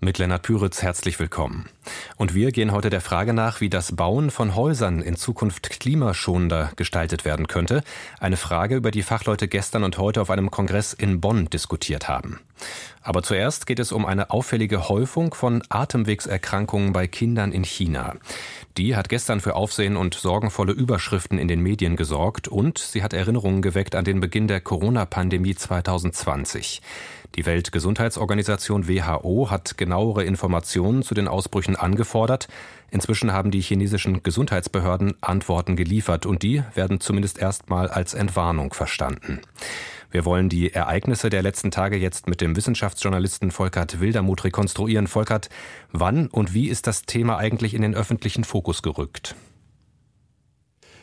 [0.00, 1.68] Mit Lennart Püritz herzlich willkommen.
[2.16, 6.70] Und wir gehen heute der Frage nach, wie das Bauen von Häusern in Zukunft klimaschonender
[6.76, 7.82] gestaltet werden könnte.
[8.20, 12.38] Eine Frage, über die Fachleute gestern und heute auf einem Kongress in Bonn diskutiert haben.
[13.02, 18.14] Aber zuerst geht es um eine auffällige Häufung von Atemwegserkrankungen bei Kindern in China.
[18.76, 23.14] Die hat gestern für Aufsehen und sorgenvolle Überschriften in den Medien gesorgt und sie hat
[23.14, 26.82] Erinnerungen geweckt an den Beginn der Corona-Pandemie 2020.
[27.38, 32.48] Die Weltgesundheitsorganisation WHO hat genauere Informationen zu den Ausbrüchen angefordert.
[32.90, 39.38] Inzwischen haben die chinesischen Gesundheitsbehörden Antworten geliefert und die werden zumindest erstmal als Entwarnung verstanden.
[40.10, 45.06] Wir wollen die Ereignisse der letzten Tage jetzt mit dem Wissenschaftsjournalisten Volkert Wildermuth rekonstruieren.
[45.06, 45.48] Volkert,
[45.92, 49.36] wann und wie ist das Thema eigentlich in den öffentlichen Fokus gerückt?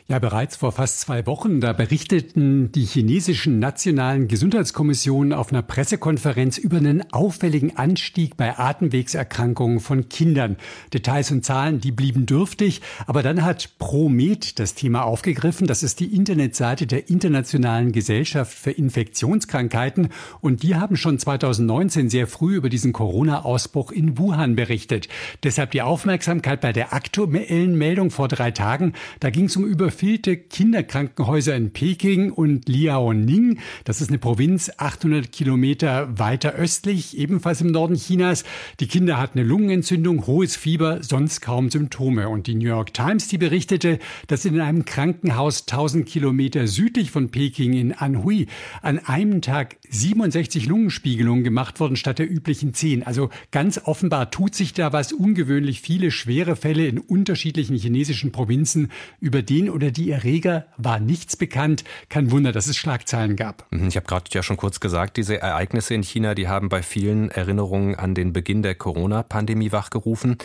[0.07, 6.59] Ja, bereits vor fast zwei Wochen, da berichteten die chinesischen nationalen Gesundheitskommissionen auf einer Pressekonferenz
[6.59, 10.57] über einen auffälligen Anstieg bei Atemwegserkrankungen von Kindern.
[10.93, 15.65] Details und Zahlen, die blieben dürftig, aber dann hat ProMed das Thema aufgegriffen.
[15.65, 20.09] Das ist die Internetseite der Internationalen Gesellschaft für Infektionskrankheiten
[20.39, 25.09] und die haben schon 2019 sehr früh über diesen Corona-Ausbruch in Wuhan berichtet.
[25.41, 28.93] Deshalb die Aufmerksamkeit bei der aktuellen Meldung vor drei Tagen.
[29.19, 33.59] Da ging es um über überfüllte Kinderkrankenhäuser in Peking und Liaoning.
[33.85, 38.43] Das ist eine Provinz 800 Kilometer weiter östlich, ebenfalls im Norden Chinas.
[38.81, 42.27] Die Kinder hatten eine Lungenentzündung, hohes Fieber, sonst kaum Symptome.
[42.27, 47.29] Und die New York Times, die berichtete, dass in einem Krankenhaus 1000 Kilometer südlich von
[47.29, 48.47] Peking in Anhui
[48.81, 53.03] an einem Tag 67 Lungenspiegelungen gemacht wurden statt der üblichen 10.
[53.03, 58.91] Also ganz offenbar tut sich da was ungewöhnlich viele schwere Fälle in unterschiedlichen chinesischen Provinzen,
[59.21, 61.83] über den oder die Erreger war nichts bekannt.
[62.09, 63.65] Kein Wunder, dass es Schlagzeilen gab.
[63.71, 66.83] Mhm, ich habe gerade ja schon kurz gesagt, diese Ereignisse in China, die haben bei
[66.83, 70.37] vielen Erinnerungen an den Beginn der Corona-Pandemie wachgerufen.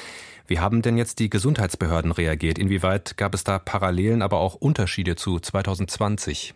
[0.46, 2.58] Wie haben denn jetzt die Gesundheitsbehörden reagiert?
[2.58, 6.55] Inwieweit gab es da Parallelen, aber auch Unterschiede zu 2020?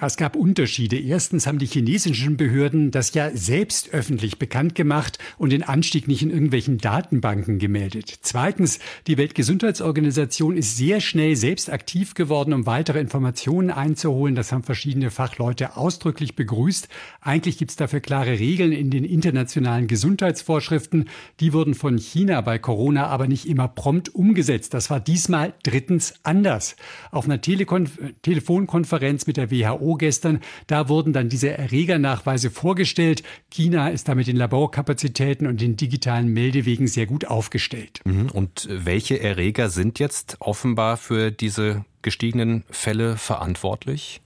[0.00, 0.96] Es gab Unterschiede.
[0.96, 6.22] Erstens haben die chinesischen Behörden das ja selbst öffentlich bekannt gemacht und den Anstieg nicht
[6.22, 8.20] in irgendwelchen Datenbanken gemeldet.
[8.20, 8.78] Zweitens,
[9.08, 14.36] die Weltgesundheitsorganisation ist sehr schnell selbst aktiv geworden, um weitere Informationen einzuholen.
[14.36, 16.88] Das haben verschiedene Fachleute ausdrücklich begrüßt.
[17.20, 21.08] Eigentlich gibt es dafür klare Regeln in den internationalen Gesundheitsvorschriften.
[21.40, 24.74] Die wurden von China bei Corona aber nicht immer prompt umgesetzt.
[24.74, 26.76] Das war diesmal drittens anders.
[27.10, 30.40] Auf einer Telekonf Telefonkonferenz mit der WHO gestern.
[30.66, 33.22] Da wurden dann diese Erregernachweise vorgestellt.
[33.50, 38.00] China ist da mit den Laborkapazitäten und den digitalen Meldewegen sehr gut aufgestellt.
[38.04, 38.30] Mhm.
[38.30, 44.20] Und welche Erreger sind jetzt offenbar für diese gestiegenen Fälle verantwortlich?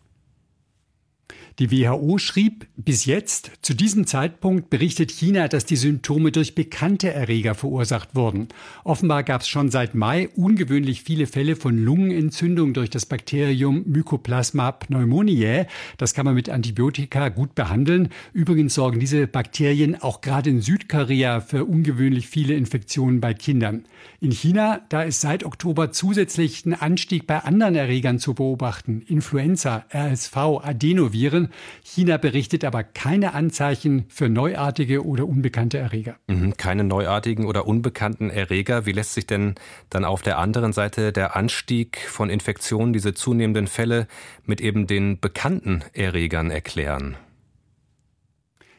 [1.63, 7.13] Die WHO schrieb, bis jetzt, zu diesem Zeitpunkt berichtet China, dass die Symptome durch bekannte
[7.13, 8.49] Erreger verursacht wurden.
[8.83, 14.73] Offenbar gab es schon seit Mai ungewöhnlich viele Fälle von Lungenentzündung durch das Bakterium Mycoplasma
[14.73, 15.69] pneumoniae.
[15.99, 18.09] Das kann man mit Antibiotika gut behandeln.
[18.33, 23.85] Übrigens sorgen diese Bakterien auch gerade in Südkorea für ungewöhnlich viele Infektionen bei Kindern.
[24.19, 29.03] In China, da ist seit Oktober zusätzlich ein Anstieg bei anderen Erregern zu beobachten.
[29.07, 31.52] Influenza, RSV, Adenoviren.
[31.83, 36.17] China berichtet aber keine Anzeichen für neuartige oder unbekannte Erreger.
[36.27, 38.87] Mhm, keine neuartigen oder unbekannten Erreger.
[38.87, 39.55] Wie lässt sich denn
[39.91, 44.07] dann auf der anderen Seite der Anstieg von Infektionen, diese zunehmenden Fälle
[44.45, 47.17] mit eben den bekannten Erregern erklären?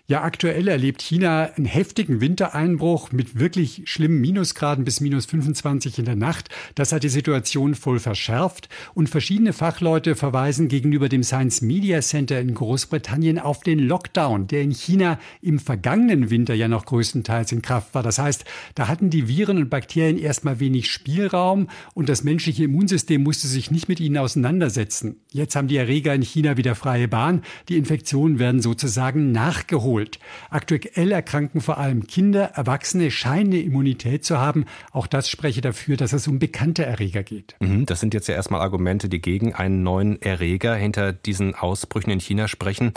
[0.06, 6.04] Ja, aktuell erlebt China einen heftigen Wintereinbruch mit wirklich schlimmen Minusgraden bis minus 25 in
[6.04, 6.50] der Nacht.
[6.76, 12.42] Das hat die Situation voll verschärft und verschiedene Fachleute verweisen gegenüber dem Science Media Center
[12.42, 17.62] in Großbritannien auf den Lockdown, der in China im vergangenen Winter ja noch größtenteils in
[17.62, 18.04] Kraft war.
[18.04, 18.44] Das heißt,
[18.76, 23.72] da hatten die Viren und Bakterien erstmal wenig Spielraum und das menschliche Immunsystem musste sich
[23.72, 25.22] nicht mit ihnen auseinandersetzen.
[25.32, 27.42] Jetzt haben die Erreger in China wieder freie Bahn.
[27.70, 30.20] Die Infektionen werden sozusagen nachgeholt wiederholt.
[30.50, 34.66] Aktuell erkranken vor allem Kinder, Erwachsene scheinen eine Immunität zu haben.
[34.92, 37.56] Auch das spreche dafür, dass es um bekannte Erreger geht.
[37.60, 42.10] Mhm, das sind jetzt ja erstmal Argumente, die gegen einen neuen Erreger hinter diesen Ausbrüchen
[42.12, 42.94] in China sprechen.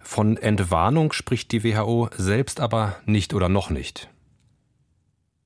[0.00, 4.08] Von Entwarnung spricht die WHO selbst aber nicht oder noch nicht.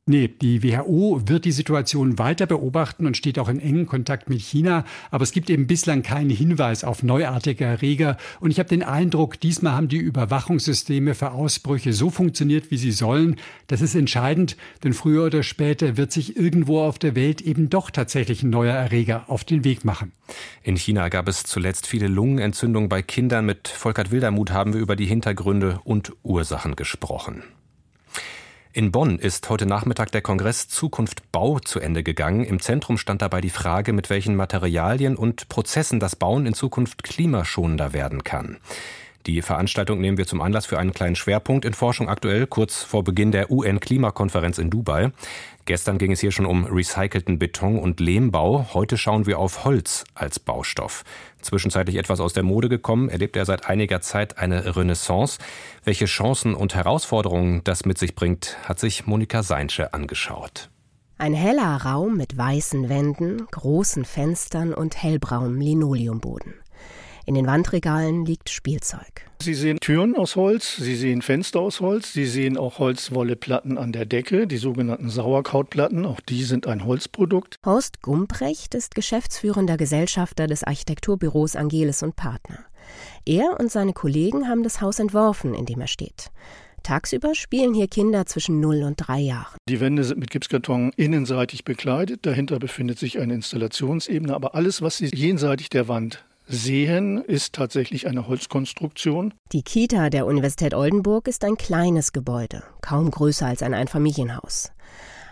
[0.04, 4.40] Nee, die WHO wird die Situation weiter beobachten und steht auch in engen Kontakt mit
[4.40, 4.84] China.
[5.12, 8.16] Aber es gibt eben bislang keinen Hinweis auf neuartige Erreger.
[8.40, 12.90] Und ich habe den Eindruck, diesmal haben die Überwachungssysteme für Ausbrüche so funktioniert, wie sie
[12.90, 13.36] sollen.
[13.68, 17.88] Das ist entscheidend, denn früher oder später wird sich irgendwo auf der Welt eben doch
[17.88, 20.10] tatsächlich ein neuer Erreger auf den Weg machen.
[20.64, 23.46] In China gab es zuletzt viele Lungenentzündungen bei Kindern.
[23.46, 27.44] Mit Volkert Wildermuth haben wir über die Hintergründe und Ursachen gesprochen.
[28.74, 32.42] In Bonn ist heute Nachmittag der Kongress Zukunft Bau zu Ende gegangen.
[32.42, 37.02] Im Zentrum stand dabei die Frage, mit welchen Materialien und Prozessen das Bauen in Zukunft
[37.02, 38.56] klimaschonender werden kann.
[39.26, 43.04] Die Veranstaltung nehmen wir zum Anlass für einen kleinen Schwerpunkt in Forschung aktuell, kurz vor
[43.04, 45.12] Beginn der UN-Klimakonferenz in Dubai.
[45.66, 48.70] Gestern ging es hier schon um recycelten Beton und Lehmbau.
[48.72, 51.04] Heute schauen wir auf Holz als Baustoff.
[51.42, 55.38] Zwischenzeitlich etwas aus der Mode gekommen, erlebt er seit einiger Zeit eine Renaissance.
[55.84, 60.70] Welche Chancen und Herausforderungen das mit sich bringt, hat sich Monika Seinsche angeschaut.
[61.18, 66.54] Ein heller Raum mit weißen Wänden, großen Fenstern und hellbraunem Linoleumboden.
[67.24, 69.26] In den Wandregalen liegt Spielzeug.
[69.40, 73.92] Sie sehen Türen aus Holz, Sie sehen Fenster aus Holz, Sie sehen auch Holzwolleplatten an
[73.92, 77.56] der Decke, die sogenannten Sauerkrautplatten, auch die sind ein Holzprodukt.
[77.64, 82.58] Horst Gumprecht ist geschäftsführender Gesellschafter des Architekturbüros Angelis und Partner.
[83.24, 86.30] Er und seine Kollegen haben das Haus entworfen, in dem er steht.
[86.82, 89.56] Tagsüber spielen hier Kinder zwischen 0 und 3 Jahren.
[89.68, 92.26] Die Wände sind mit Gipskarton innenseitig bekleidet.
[92.26, 94.34] Dahinter befindet sich eine Installationsebene.
[94.34, 99.34] Aber alles, was Sie jenseitig der Wand sehen, ist tatsächlich eine Holzkonstruktion.
[99.52, 104.72] Die Kita der Universität Oldenburg ist ein kleines Gebäude, kaum größer als ein Einfamilienhaus.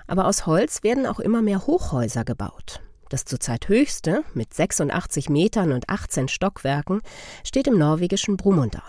[0.06, 2.81] Aber aus Holz werden auch immer mehr Hochhäuser gebaut.
[3.11, 7.00] Das zurzeit höchste, mit 86 Metern und 18 Stockwerken,
[7.44, 8.82] steht im norwegischen Brumunddal.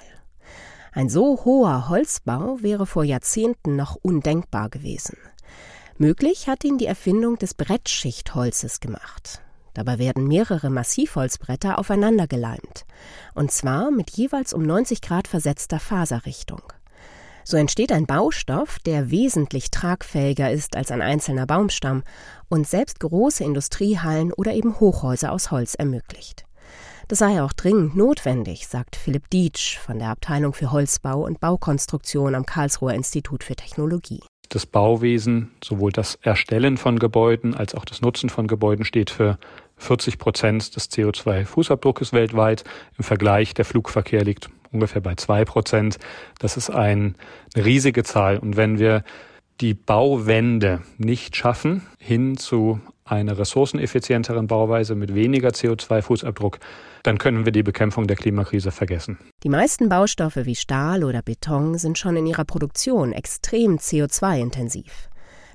[0.93, 5.17] Ein so hoher Holzbau wäre vor Jahrzehnten noch undenkbar gewesen.
[5.97, 9.41] Möglich hat ihn die Erfindung des Brettschichtholzes gemacht.
[9.73, 12.85] Dabei werden mehrere Massivholzbretter aufeinander geleimt.
[13.33, 16.61] Und zwar mit jeweils um 90 Grad versetzter Faserrichtung.
[17.43, 22.03] So entsteht ein Baustoff, der wesentlich tragfähiger ist als ein einzelner Baumstamm
[22.49, 26.45] und selbst große Industriehallen oder eben Hochhäuser aus Holz ermöglicht.
[27.07, 32.35] Das sei auch dringend notwendig, sagt Philipp Dietsch von der Abteilung für Holzbau und Baukonstruktion
[32.35, 34.21] am Karlsruher Institut für Technologie.
[34.51, 39.37] Das Bauwesen, sowohl das Erstellen von Gebäuden als auch das Nutzen von Gebäuden steht für
[39.77, 42.65] 40 Prozent des CO2-Fußabdruckes weltweit.
[42.97, 45.99] Im Vergleich der Flugverkehr liegt ungefähr bei zwei Prozent.
[46.39, 47.15] Das ist ein,
[47.55, 48.39] eine riesige Zahl.
[48.39, 49.05] Und wenn wir
[49.61, 56.59] die Bauwende nicht schaffen, hin zu einer ressourceneffizienteren Bauweise mit weniger CO2-Fußabdruck,
[57.03, 59.17] dann können wir die Bekämpfung der Klimakrise vergessen.
[59.43, 65.09] Die meisten Baustoffe wie Stahl oder Beton sind schon in ihrer Produktion extrem CO2-intensiv.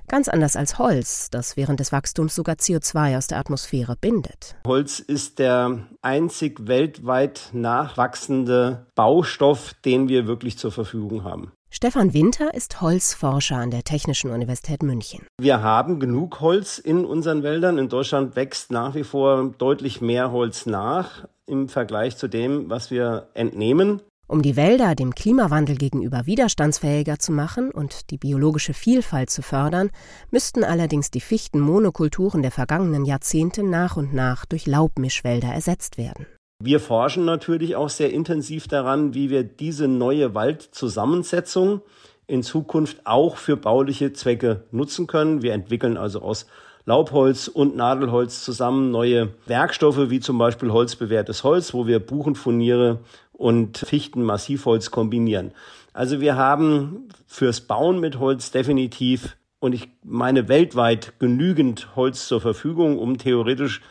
[0.09, 4.55] Ganz anders als Holz, das während des Wachstums sogar CO2 aus der Atmosphäre bindet.
[4.65, 11.51] Holz ist der einzig weltweit nachwachsende Baustoff, den wir wirklich zur Verfügung haben.
[11.69, 15.27] Stefan Winter ist Holzforscher an der Technischen Universität München.
[15.39, 17.77] Wir haben genug Holz in unseren Wäldern.
[17.77, 22.89] In Deutschland wächst nach wie vor deutlich mehr Holz nach im Vergleich zu dem, was
[22.89, 24.01] wir entnehmen.
[24.27, 29.89] Um die Wälder dem Klimawandel gegenüber widerstandsfähiger zu machen und die biologische Vielfalt zu fördern,
[30.31, 36.27] müssten allerdings die Fichtenmonokulturen der vergangenen Jahrzehnte nach und nach durch Laubmischwälder ersetzt werden.
[36.59, 41.81] Wir forschen natürlich auch sehr intensiv daran, wie wir diese neue Waldzusammensetzung
[42.25, 45.43] in Zukunft auch für bauliche Zwecke nutzen können.
[45.43, 46.47] Wir entwickeln also aus
[46.85, 53.01] Laubholz und Nadelholz zusammen neue Werkstoffe, wie zum Beispiel holzbewehrtes Holz, wo wir Buchenfurniere
[53.33, 55.51] und Fichten-Massivholz kombinieren.
[55.93, 62.41] Also wir haben fürs Bauen mit Holz definitiv und ich meine weltweit genügend Holz zur
[62.41, 63.81] Verfügung, um theoretisch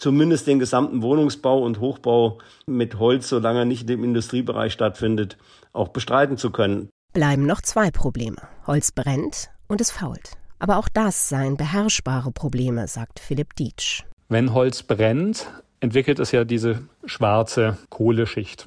[0.00, 5.36] zumindest den gesamten Wohnungsbau und Hochbau mit Holz, solange er nicht im Industriebereich stattfindet,
[5.72, 6.88] auch bestreiten zu können.
[7.12, 8.36] Bleiben noch zwei Probleme.
[8.66, 10.32] Holz brennt und es fault.
[10.58, 14.04] Aber auch das seien beherrschbare Probleme, sagt Philipp Dietsch.
[14.28, 18.66] Wenn Holz brennt, entwickelt es ja diese schwarze Kohleschicht.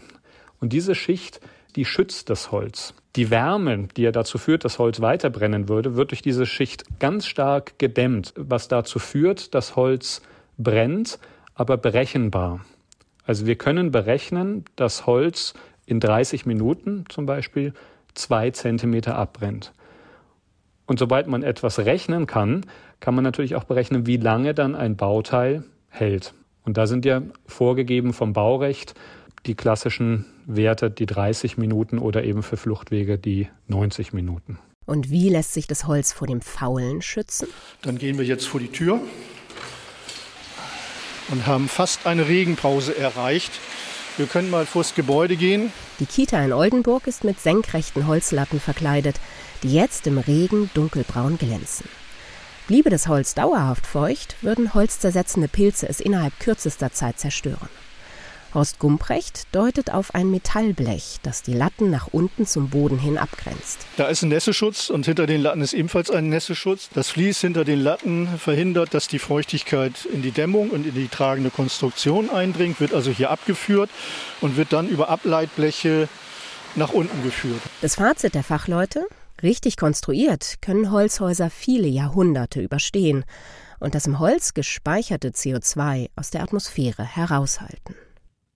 [0.59, 1.39] Und diese Schicht,
[1.75, 2.93] die schützt das Holz.
[3.15, 6.99] Die Wärme, die ja dazu führt, dass Holz weiter brennen würde, wird durch diese Schicht
[6.99, 10.21] ganz stark gedämmt, was dazu führt, dass Holz
[10.57, 11.19] brennt,
[11.55, 12.61] aber berechenbar.
[13.25, 15.53] Also wir können berechnen, dass Holz
[15.85, 17.73] in 30 Minuten zum Beispiel
[18.13, 19.73] zwei Zentimeter abbrennt.
[20.85, 22.65] Und sobald man etwas rechnen kann,
[22.99, 26.33] kann man natürlich auch berechnen, wie lange dann ein Bauteil hält.
[26.65, 28.93] Und da sind ja vorgegeben vom Baurecht
[29.45, 34.59] die klassischen Werte, die 30 Minuten oder eben für Fluchtwege die 90 Minuten.
[34.85, 37.47] Und wie lässt sich das Holz vor dem Faulen schützen?
[37.81, 38.99] Dann gehen wir jetzt vor die Tür
[41.29, 43.51] und haben fast eine Regenpause erreicht.
[44.17, 45.71] Wir können mal vors Gebäude gehen.
[45.99, 49.15] Die Kita in Oldenburg ist mit senkrechten Holzlatten verkleidet,
[49.63, 51.87] die jetzt im Regen dunkelbraun glänzen.
[52.67, 57.69] Bliebe das Holz dauerhaft feucht, würden holzzersetzende Pilze es innerhalb kürzester Zeit zerstören.
[58.53, 63.79] Horst Gumprecht deutet auf ein Metallblech, das die Latten nach unten zum Boden hin abgrenzt.
[63.97, 66.89] Da ist ein Nässeschutz und hinter den Latten ist ebenfalls ein Nässeschutz.
[66.93, 71.07] Das Vlies hinter den Latten verhindert, dass die Feuchtigkeit in die Dämmung und in die
[71.07, 73.89] tragende Konstruktion eindringt, wird also hier abgeführt
[74.41, 76.07] und wird dann über Ableitbleche
[76.75, 77.61] nach unten geführt.
[77.81, 79.05] Das Fazit der Fachleute?
[79.41, 83.25] Richtig konstruiert können Holzhäuser viele Jahrhunderte überstehen
[83.79, 87.95] und das im Holz gespeicherte CO2 aus der Atmosphäre heraushalten.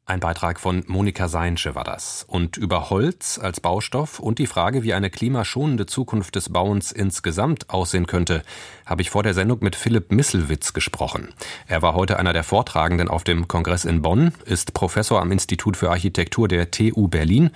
[0.10, 2.24] Ein Beitrag von Monika Seinsche war das.
[2.30, 7.70] Und über Holz als Baustoff und die Frage, wie eine klimaschonende Zukunft des Bauens insgesamt
[7.70, 8.42] aussehen könnte,
[8.86, 11.34] habe ich vor der Sendung mit Philipp Misselwitz gesprochen.
[11.68, 15.76] Er war heute einer der Vortragenden auf dem Kongress in Bonn, ist Professor am Institut
[15.76, 17.50] für Architektur der TU Berlin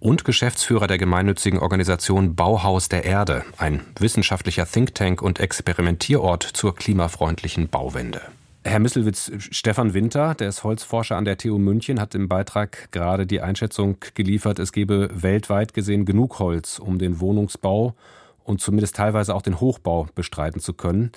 [0.00, 6.74] und Geschäftsführer der gemeinnützigen Organisation Bauhaus der Erde, ein wissenschaftlicher Think Tank und Experimentierort zur
[6.74, 8.22] klimafreundlichen Bauwende.
[8.64, 13.26] Herr Misselwitz, Stefan Winter, der ist Holzforscher an der TU München, hat im Beitrag gerade
[13.26, 17.96] die Einschätzung geliefert, es gebe weltweit gesehen genug Holz, um den Wohnungsbau
[18.44, 21.10] und zumindest teilweise auch den Hochbau bestreiten zu können.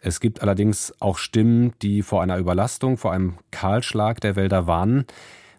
[0.00, 5.04] Es gibt allerdings auch Stimmen, die vor einer Überlastung, vor einem Kahlschlag der Wälder warnen.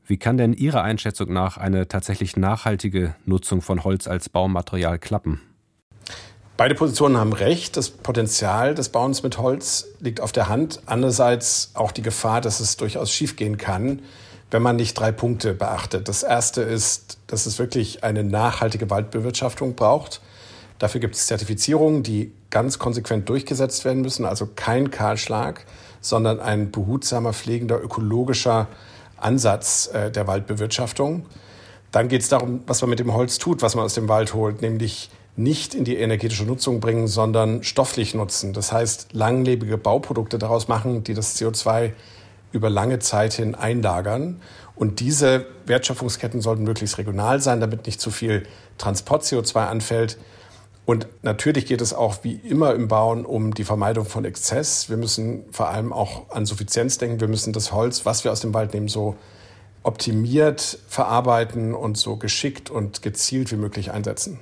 [0.06, 5.42] Wie kann denn Ihrer Einschätzung nach eine tatsächlich nachhaltige Nutzung von Holz als Baumaterial klappen?
[6.56, 7.78] Beide Positionen haben recht.
[7.78, 10.82] Das Potenzial des Bauens mit Holz liegt auf der Hand.
[10.86, 14.04] Andererseits auch die Gefahr, dass es durchaus schiefgehen kann,
[14.52, 16.08] wenn man nicht drei Punkte beachtet.
[16.08, 20.22] Das erste ist, dass es wirklich eine nachhaltige Waldbewirtschaftung braucht.
[20.78, 24.24] Dafür gibt es Zertifizierungen, die ganz konsequent durchgesetzt werden müssen.
[24.26, 25.66] Also kein Kahlschlag,
[26.02, 28.68] sondern ein behutsamer, pflegender, ökologischer
[29.18, 31.26] Ansatz äh, der Waldbewirtschaftung.
[31.92, 34.36] Dann geht es darum, was man mit dem Holz tut, was man aus dem Wald
[34.36, 38.54] holt, nämlich nicht in die energetische Nutzung bringen, sondern stofflich nutzen.
[38.54, 41.94] Das heißt, langlebige Bauprodukte daraus machen, die das CO2
[42.52, 44.42] über lange Zeit hin einlagern.
[44.76, 48.44] Und diese Wertschöpfungsketten sollten möglichst regional sein, damit nicht zu viel
[48.78, 50.18] Transport-CO2 anfällt.
[50.86, 54.90] Und natürlich geht es auch wie immer im Bauen um die Vermeidung von Exzess.
[54.90, 57.22] Wir müssen vor allem auch an Suffizienz denken.
[57.22, 59.16] Wir müssen das Holz, was wir aus dem Wald nehmen, so
[59.82, 64.40] optimiert verarbeiten und so geschickt und gezielt wie möglich einsetzen.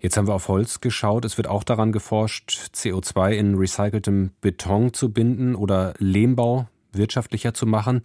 [0.00, 1.26] Jetzt haben wir auf Holz geschaut.
[1.26, 7.66] Es wird auch daran geforscht, CO2 in recyceltem Beton zu binden oder Lehmbau wirtschaftlicher zu
[7.66, 8.02] machen.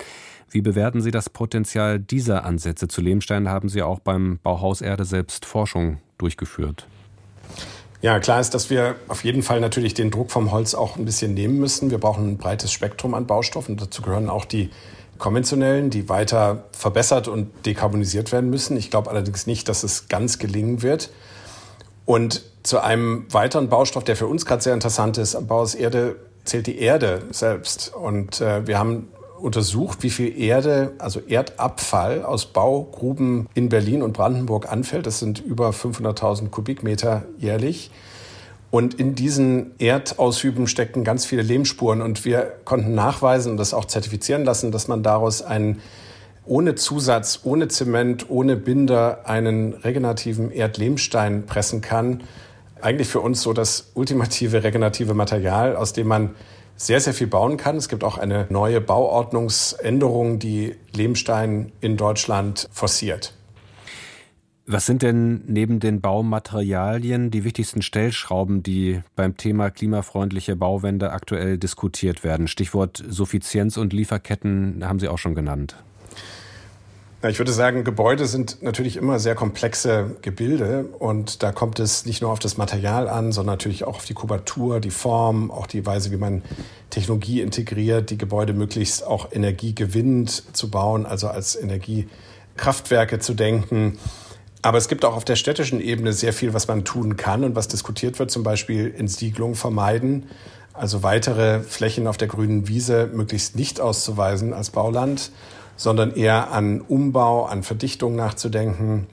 [0.50, 2.90] Wie bewerten Sie das Potenzial dieser Ansätze?
[2.90, 6.86] Zu Lehmstein haben Sie auch beim Bauhaus Erde selbst Forschung durchgeführt.
[8.02, 11.06] Ja, klar ist, dass wir auf jeden Fall natürlich den Druck vom Holz auch ein
[11.06, 11.92] bisschen nehmen müssen.
[11.92, 13.78] Wir brauchen ein breites Spektrum an Baustoffen.
[13.78, 14.70] Dazu gehören auch die
[15.18, 18.76] konventionellen, die weiter verbessert und dekarbonisiert werden müssen.
[18.76, 21.10] Ich glaube allerdings nicht, dass es ganz gelingen wird.
[22.06, 25.76] Und zu einem weiteren Baustoff, der für uns gerade sehr interessant ist, am Bau aus
[25.76, 27.94] Erde zählt die Erde selbst.
[27.94, 29.08] Und äh, wir haben
[29.40, 35.06] untersucht, wie viel Erde, also Erdabfall aus Baugruben in Berlin und Brandenburg anfällt.
[35.06, 37.92] Das sind über 500.000 Kubikmeter jährlich.
[38.72, 42.02] Und in diesen Erdaushüben stecken ganz viele Lehmspuren.
[42.02, 45.82] Und wir konnten nachweisen und das auch zertifizieren lassen, dass man daraus einen
[46.46, 52.24] ohne Zusatz, ohne Zement, ohne Binder einen regenerativen Erdlehmstein pressen kann.
[52.82, 56.36] Eigentlich für uns so das ultimative regenerative Material, aus dem man
[56.78, 57.78] sehr, sehr viel bauen kann.
[57.78, 63.34] Es gibt auch eine neue Bauordnungsänderung, die Lehmstein in Deutschland forciert.
[64.68, 71.60] Was sind denn neben den Baumaterialien die wichtigsten Stellschrauben, die beim Thema klimafreundliche Bauwände aktuell
[71.60, 72.48] diskutiert werden?
[72.48, 75.76] Stichwort Suffizienz und Lieferketten haben Sie auch schon genannt.
[77.26, 82.06] Ja, ich würde sagen, Gebäude sind natürlich immer sehr komplexe Gebilde und da kommt es
[82.06, 85.66] nicht nur auf das Material an, sondern natürlich auch auf die Kubatur, die Form, auch
[85.66, 86.44] die Weise, wie man
[86.92, 93.98] Technologie integriert, die Gebäude möglichst auch energiegewinnend zu bauen, also als Energiekraftwerke zu denken.
[94.62, 97.56] Aber es gibt auch auf der städtischen Ebene sehr viel, was man tun kann und
[97.56, 100.28] was diskutiert wird, zum Beispiel Entsiedlung vermeiden,
[100.74, 105.32] also weitere Flächen auf der grünen Wiese möglichst nicht auszuweisen als Bauland
[105.76, 109.08] sondern eher an Umbau, an Verdichtung nachzudenken.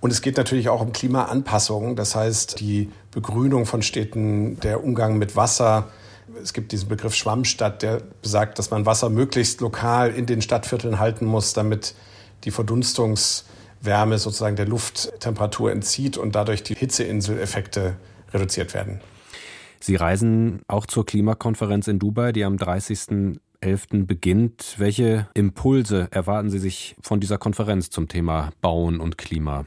[0.00, 5.18] Und es geht natürlich auch um Klimaanpassung, das heißt die Begrünung von Städten, der Umgang
[5.18, 5.88] mit Wasser.
[6.42, 10.98] Es gibt diesen Begriff Schwammstadt, der besagt, dass man Wasser möglichst lokal in den Stadtvierteln
[10.98, 11.94] halten muss, damit
[12.44, 13.48] die Verdunstungswege
[13.80, 17.96] Wärme sozusagen der Lufttemperatur entzieht und dadurch die Hitzeinseleffekte
[18.32, 19.00] reduziert werden.
[19.80, 22.56] Sie reisen auch zur Klimakonferenz in Dubai, die am
[23.62, 24.06] 30.11.
[24.06, 24.74] beginnt.
[24.78, 29.64] Welche Impulse erwarten Sie sich von dieser Konferenz zum Thema Bauen und Klima?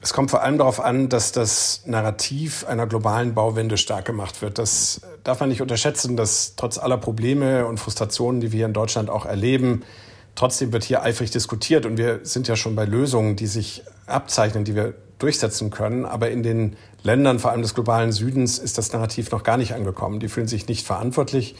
[0.00, 4.58] Es kommt vor allem darauf an, dass das Narrativ einer globalen Bauwende stark gemacht wird.
[4.58, 8.74] Das darf man nicht unterschätzen, dass trotz aller Probleme und Frustrationen, die wir hier in
[8.74, 9.82] Deutschland auch erleben,
[10.34, 14.64] trotzdem wird hier eifrig diskutiert und wir sind ja schon bei Lösungen, die sich abzeichnen,
[14.64, 16.04] die wir durchsetzen können.
[16.04, 19.72] Aber in den Ländern, vor allem des globalen Südens, ist das Narrativ noch gar nicht
[19.72, 20.20] angekommen.
[20.20, 21.54] Die fühlen sich nicht verantwortlich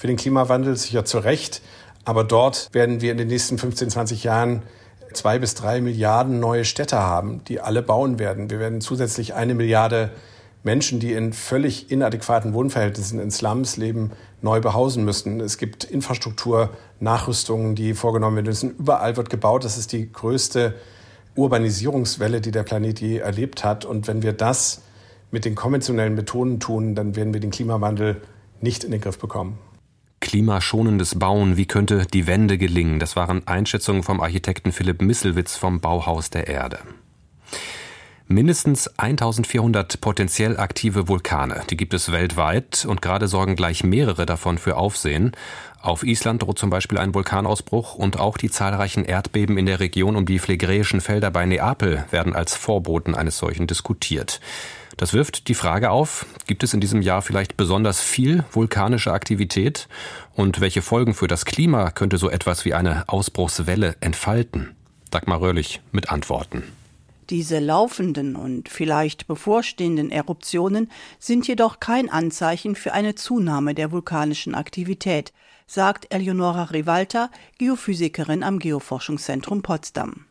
[0.00, 1.60] für den Klimawandel, sicher zu Recht.
[2.06, 4.62] Aber dort werden wir in den nächsten 15, 20 Jahren
[5.12, 8.48] zwei bis drei Milliarden neue Städte haben, die alle bauen werden.
[8.48, 10.10] Wir werden zusätzlich eine Milliarde
[10.62, 15.38] Menschen, die in völlig inadäquaten Wohnverhältnissen in Slums leben, neu behausen müssen.
[15.38, 18.70] Es gibt Infrastrukturnachrüstungen, die vorgenommen werden müssen.
[18.78, 19.64] Überall wird gebaut.
[19.64, 20.76] Das ist die größte
[21.36, 23.84] Urbanisierungswelle, die der Planet je erlebt hat.
[23.84, 24.80] Und wenn wir das
[25.30, 28.22] mit den konventionellen Methoden tun, dann werden wir den Klimawandel
[28.62, 29.58] nicht in den Griff bekommen
[30.30, 33.00] klimaschonendes Bauen, wie könnte die Wende gelingen?
[33.00, 36.78] Das waren Einschätzungen vom Architekten Philipp Misselwitz vom Bauhaus der Erde.
[38.28, 44.58] Mindestens 1400 potenziell aktive Vulkane, die gibt es weltweit und gerade sorgen gleich mehrere davon
[44.58, 45.32] für Aufsehen.
[45.80, 50.14] Auf Island droht zum Beispiel ein Vulkanausbruch und auch die zahlreichen Erdbeben in der Region
[50.14, 54.40] um die phlegräischen Felder bei Neapel werden als Vorboten eines solchen diskutiert.
[55.00, 59.88] Das wirft die Frage auf, gibt es in diesem Jahr vielleicht besonders viel vulkanische Aktivität?
[60.34, 64.76] Und welche Folgen für das Klima könnte so etwas wie eine Ausbruchswelle entfalten?
[65.10, 66.64] Dagmar Röhrlich mit Antworten.
[67.30, 74.54] Diese laufenden und vielleicht bevorstehenden Eruptionen sind jedoch kein Anzeichen für eine Zunahme der vulkanischen
[74.54, 75.32] Aktivität,
[75.66, 80.26] sagt Eleonora Rivalta, Geophysikerin am Geoforschungszentrum Potsdam.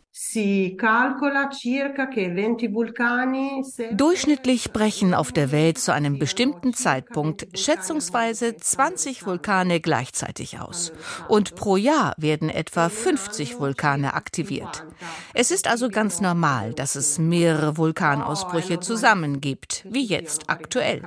[3.93, 10.91] Durchschnittlich brechen auf der Welt zu einem bestimmten Zeitpunkt schätzungsweise 20 Vulkane gleichzeitig aus.
[11.29, 14.85] Und pro Jahr werden etwa 50 Vulkane aktiviert.
[15.33, 21.01] Es ist also ganz normal, dass es mehrere Vulkanausbrüche zusammen gibt, wie jetzt aktuell.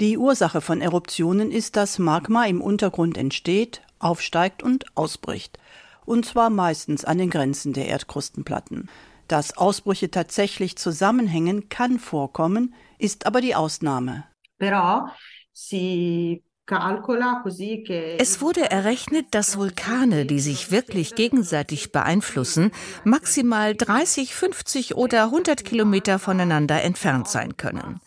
[0.00, 5.58] Die Ursache von Eruptionen ist, dass Magma im Untergrund entsteht, aufsteigt und ausbricht
[6.06, 8.88] und zwar meistens an den Grenzen der Erdkrustenplatten.
[9.28, 14.24] Dass Ausbrüche tatsächlich zusammenhängen, kann vorkommen, ist aber die Ausnahme.
[14.58, 15.10] Però
[15.52, 16.42] si
[18.18, 22.72] es wurde errechnet, dass Vulkane, die sich wirklich gegenseitig beeinflussen,
[23.04, 28.00] maximal 30, 50 oder 100 Kilometer voneinander entfernt sein können.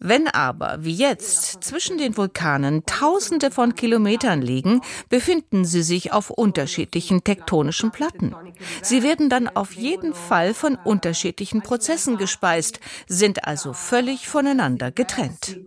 [0.00, 6.28] Wenn aber, wie jetzt, zwischen den Vulkanen Tausende von Kilometern liegen, befinden sie sich auf
[6.28, 8.34] unterschiedlichen tektonischen Platten.
[8.82, 15.58] Sie werden dann auf jeden Fall von unterschiedlichen Prozessen gespeist, sind also völlig voneinander getrennt.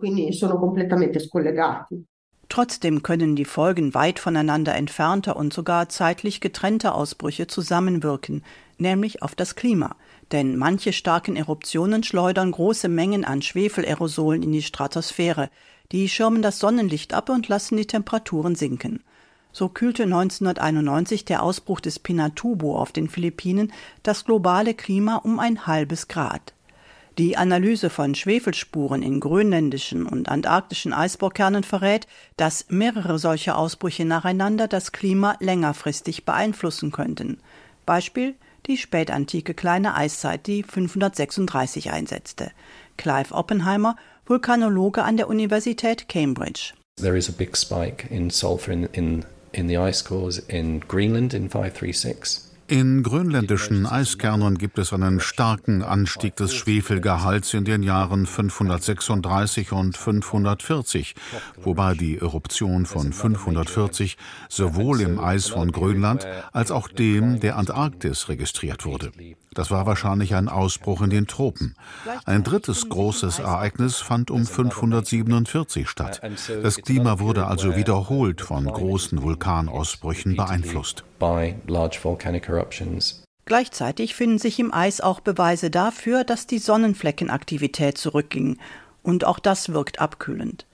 [2.56, 8.42] Trotzdem können die Folgen weit voneinander entfernter und sogar zeitlich getrennter Ausbrüche zusammenwirken,
[8.78, 9.94] nämlich auf das Klima.
[10.32, 15.50] Denn manche starken Eruptionen schleudern große Mengen an Schwefelerosolen in die Stratosphäre.
[15.92, 19.02] Die schirmen das Sonnenlicht ab und lassen die Temperaturen sinken.
[19.52, 23.70] So kühlte 1991 der Ausbruch des Pinatubo auf den Philippinen
[24.02, 26.54] das globale Klima um ein halbes Grad.
[27.18, 34.68] Die Analyse von Schwefelspuren in grönländischen und antarktischen Eisbohrkernen verrät, dass mehrere solche Ausbrüche nacheinander
[34.68, 37.38] das Klima längerfristig beeinflussen könnten.
[37.86, 38.34] Beispiel
[38.66, 42.50] die spätantike kleine Eiszeit, die 536 einsetzte.
[42.98, 46.74] Clive Oppenheimer, Vulkanologe an der Universität Cambridge.
[46.96, 51.32] There is a big spike in sulfur in, in, in the ice cores in Greenland
[51.32, 52.45] in 536.
[52.68, 59.96] In grönländischen Eiskernen gibt es einen starken Anstieg des Schwefelgehalts in den Jahren 536 und
[59.96, 61.14] 540,
[61.62, 64.16] wobei die Eruption von 540
[64.48, 69.12] sowohl im Eis von Grönland als auch dem der Antarktis registriert wurde.
[69.54, 71.76] Das war wahrscheinlich ein Ausbruch in den Tropen.
[72.26, 76.20] Ein drittes großes Ereignis fand um 547 statt.
[76.62, 81.04] Das Klima wurde also wiederholt von großen Vulkanausbrüchen beeinflusst.
[83.44, 88.58] Gleichzeitig finden sich im Eis auch Beweise dafür, dass die Sonnenfleckenaktivität zurückging,
[89.02, 90.66] und auch das wirkt abkühlend.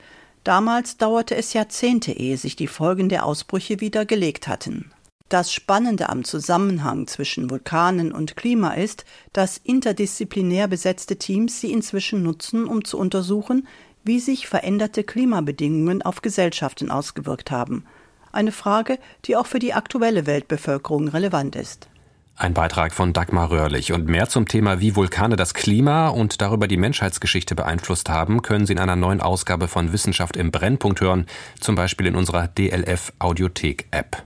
[0.43, 4.91] Damals dauerte es Jahrzehnte, ehe sich die Folgen der Ausbrüche wieder gelegt hatten.
[5.29, 12.23] Das Spannende am Zusammenhang zwischen Vulkanen und Klima ist, dass interdisziplinär besetzte Teams sie inzwischen
[12.23, 13.67] nutzen, um zu untersuchen,
[14.05, 17.87] wie sich veränderte Klimabedingungen auf Gesellschaften ausgewirkt haben.
[18.33, 21.89] Eine Frage, die auch für die aktuelle Weltbevölkerung relevant ist.
[22.35, 23.93] Ein Beitrag von Dagmar Röhrlich.
[23.93, 28.67] Und mehr zum Thema, wie Vulkane das Klima und darüber die Menschheitsgeschichte beeinflusst haben, können
[28.67, 31.27] Sie in einer neuen Ausgabe von Wissenschaft im Brennpunkt hören,
[31.61, 34.25] zum Beispiel in unserer DLF Audiothek App.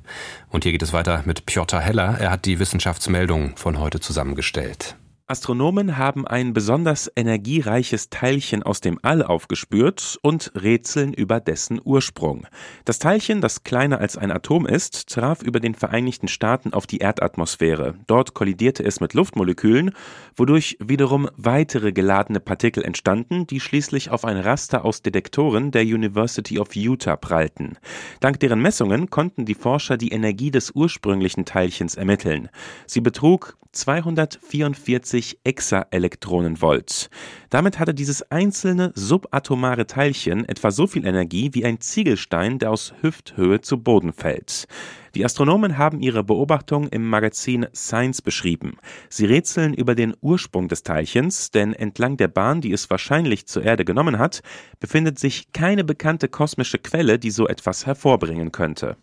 [0.51, 2.16] Und hier geht es weiter mit Piotr Heller.
[2.21, 4.97] Er hat die Wissenschaftsmeldung von heute zusammengestellt.
[5.29, 12.47] Astronomen haben ein besonders energiereiches Teilchen aus dem All aufgespürt und rätseln über dessen Ursprung.
[12.85, 16.99] Das Teilchen, das kleiner als ein Atom ist, traf über den Vereinigten Staaten auf die
[16.99, 17.95] Erdatmosphäre.
[18.07, 19.91] Dort kollidierte es mit Luftmolekülen,
[20.37, 26.61] wodurch wiederum weitere geladene Partikel entstanden, die schließlich auf ein Raster aus Detektoren der University
[26.61, 27.79] of Utah prallten.
[28.21, 32.49] Dank deren Messungen konnten die Forscher die Energie des ursprünglichen Teilchens ermitteln.
[32.87, 37.11] Sie betrug 244 Exaelektronenvolt.
[37.51, 42.95] Damit hatte dieses einzelne subatomare Teilchen etwa so viel Energie wie ein Ziegelstein, der aus
[43.03, 44.67] Hüfthöhe zu Boden fällt.
[45.15, 48.79] Die Astronomen haben ihre Beobachtung im Magazin Science beschrieben.
[49.09, 53.62] Sie rätseln über den Ursprung des Teilchens, denn entlang der Bahn, die es wahrscheinlich zur
[53.62, 54.43] Erde genommen hat,
[54.81, 58.97] befindet sich keine bekannte kosmische Quelle, die so etwas hervorbringen könnte.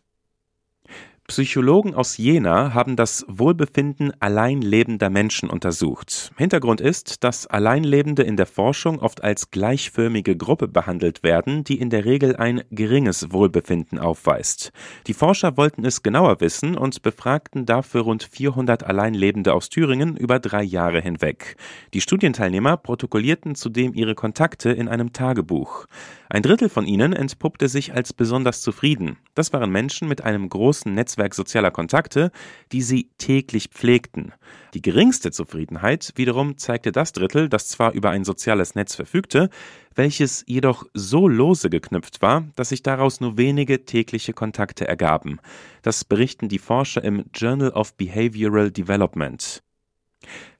[1.28, 6.34] Psychologen aus Jena haben das Wohlbefinden allein lebender Menschen untersucht.
[6.38, 11.90] Hintergrund ist, dass Alleinlebende in der Forschung oft als gleichförmige Gruppe behandelt werden, die in
[11.90, 14.74] der Regel ein geringes Wohlbefinden aufweist.
[15.08, 20.40] Die Forscher wollten es genauer wissen und befragten dafür rund 400 Alleinlebende aus Thüringen über
[20.40, 21.56] drei Jahre hinweg.
[21.94, 25.86] Die Studienteilnehmer protokollierten zudem ihre Kontakte in einem Tagebuch.
[26.30, 29.18] Ein Drittel von ihnen entpuppte sich als besonders zufrieden.
[29.36, 32.32] Das waren Menschen mit einem großen Netz Netzwerk sozialer Kontakte,
[32.72, 34.34] die sie täglich pflegten.
[34.74, 39.50] Die geringste Zufriedenheit wiederum zeigte das Drittel, das zwar über ein soziales Netz verfügte,
[39.94, 45.40] welches jedoch so lose geknüpft war, dass sich daraus nur wenige tägliche Kontakte ergaben.
[45.84, 49.62] Das berichten die Forscher im Journal of Behavioral Development.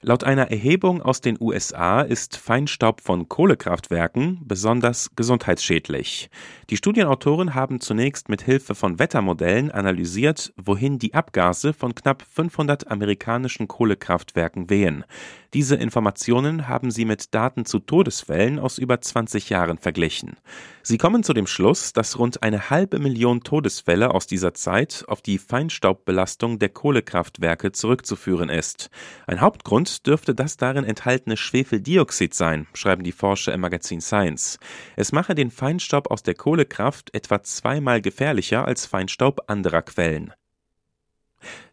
[0.06, 6.28] Laut einer Erhebung aus den USA ist Feinstaub von Kohlekraftwerken besonders gesundheitsschädlich.
[6.68, 12.90] Die Studienautoren haben zunächst mit Hilfe von Wettermodellen analysiert, wohin die Abgase von knapp 500
[12.90, 15.06] amerikanischen Kohlekraftwerken wehen.
[15.54, 20.36] Diese Informationen haben sie mit Daten zu Todesfällen aus über 20 Jahren verglichen.
[20.82, 25.22] Sie kommen zu dem Schluss, dass rund eine halbe Million Todesfälle aus dieser Zeit auf
[25.22, 28.90] die Feinstaubbelastung der Kohlekraftwerke zurückzuführen ist.
[29.26, 34.58] Ein Hauptgrund dürfte das darin enthaltene Schwefeldioxid sein, schreiben die Forscher im Magazin Science.
[34.96, 40.32] Es mache den Feinstaub aus der Kohlekraft etwa zweimal gefährlicher als Feinstaub anderer Quellen.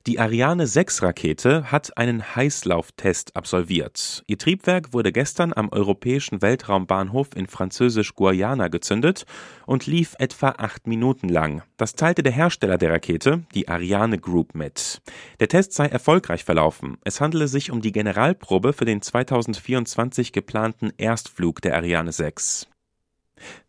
[0.08, 4.24] Die Ariane 6 Rakete hat einen Heißlauftest absolviert.
[4.26, 9.26] Ihr Triebwerk wurde gestern am europäischen Weltraumbahnhof in Französisch-Guayana gezündet
[9.66, 11.62] und lief etwa acht Minuten lang.
[11.78, 15.02] Das teilte der Hersteller der Rakete, die Ariane Group, mit.
[15.40, 16.98] Der Test sei erfolgreich verlaufen.
[17.04, 22.68] Es handele sich um die Generalprobe für den 2024 geplanten Erstflug der Ariane 6.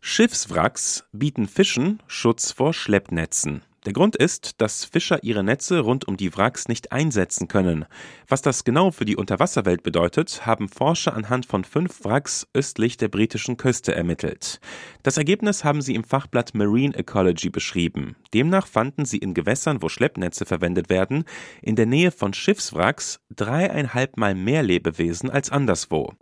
[0.00, 3.62] Schiffswracks bieten Fischen Schutz vor Schleppnetzen.
[3.84, 7.84] Der Grund ist, dass Fischer ihre Netze rund um die Wracks nicht einsetzen können.
[8.28, 13.08] Was das genau für die Unterwasserwelt bedeutet, haben Forscher anhand von fünf Wracks östlich der
[13.08, 14.60] britischen Küste ermittelt.
[15.02, 18.14] Das Ergebnis haben sie im Fachblatt Marine Ecology beschrieben.
[18.32, 21.24] Demnach fanden sie in Gewässern, wo Schleppnetze verwendet werden,
[21.60, 26.12] in der Nähe von Schiffswracks dreieinhalb Mal mehr Lebewesen als anderswo.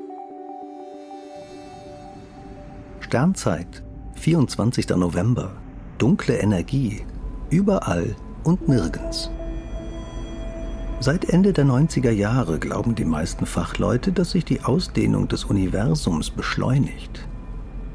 [3.00, 3.82] Sternzeit,
[4.14, 4.88] 24.
[4.90, 5.60] November.
[5.98, 7.02] Dunkle Energie
[7.50, 9.28] Überall und nirgends.
[11.00, 16.30] Seit Ende der 90er Jahre glauben die meisten Fachleute, dass sich die Ausdehnung des Universums
[16.30, 17.26] beschleunigt.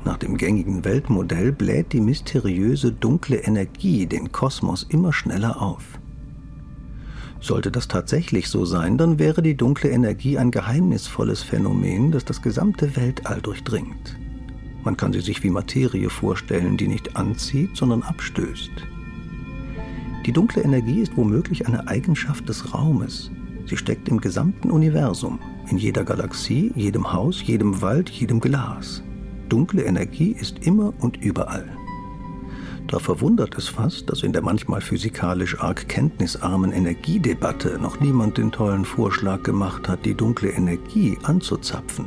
[0.04, 5.84] Nach dem gängigen Weltmodell bläht die mysteriöse dunkle Energie den Kosmos immer schneller auf.
[7.40, 12.42] Sollte das tatsächlich so sein, dann wäre die dunkle Energie ein geheimnisvolles Phänomen, das das
[12.42, 14.18] gesamte Weltall durchdringt.
[14.84, 18.72] Man kann sie sich wie Materie vorstellen, die nicht anzieht, sondern abstößt.
[20.26, 23.30] Die dunkle Energie ist womöglich eine Eigenschaft des Raumes.
[23.68, 29.04] Sie steckt im gesamten Universum, in jeder Galaxie, jedem Haus, jedem Wald, jedem Glas.
[29.50, 31.70] Dunkle Energie ist immer und überall.
[32.88, 38.52] Da verwundert es fast, dass in der manchmal physikalisch arg kenntnisarmen Energiedebatte noch niemand den
[38.52, 42.06] tollen Vorschlag gemacht hat, die dunkle Energie anzuzapfen.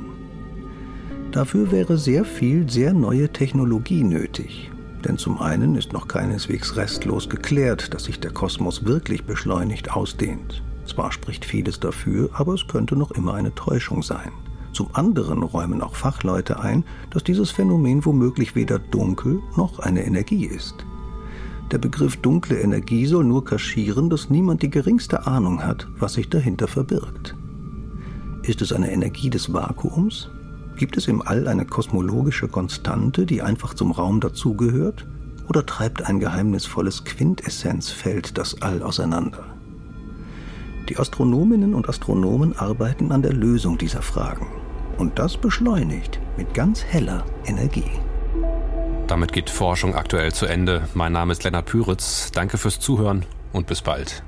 [1.31, 4.71] Dafür wäre sehr viel sehr neue Technologie nötig,
[5.09, 10.63] denn zum einen ist noch keineswegs restlos geklärt, dass sich der Kosmos wirklich beschleunigt ausdehnt.
[10.87, 14.31] Zwar spricht vieles dafür, aber es könnte noch immer eine Täuschung sein.
[14.73, 20.45] Zum anderen räumen auch Fachleute ein, dass dieses Phänomen womöglich weder dunkel noch eine Energie
[20.45, 20.75] ist.
[21.71, 26.29] Der Begriff dunkle Energie soll nur kaschieren, dass niemand die geringste Ahnung hat, was sich
[26.29, 27.35] dahinter verbirgt.
[28.43, 30.31] Ist es eine Energie des Vakuums?
[30.79, 35.09] Gibt es im All eine kosmologische Konstante, die einfach zum Raum dazugehört?
[35.49, 39.45] Oder treibt ein geheimnisvolles Quintessenzfeld das All auseinander?
[40.89, 44.47] Die Astronominnen und Astronomen arbeiten an der Lösung dieser Fragen.
[44.99, 47.91] Und das beschleunigt mit ganz heller Energie.
[49.09, 50.87] Damit geht Forschung aktuell zu Ende.
[50.95, 52.31] Mein Name ist Lennart Püritz.
[52.31, 54.23] Danke fürs Zuhören und bis bald.